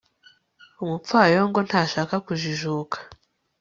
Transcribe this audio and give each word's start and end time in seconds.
umupfayongo 0.83 1.59
ntashaka 1.67 2.15
kujijuka 2.25 2.97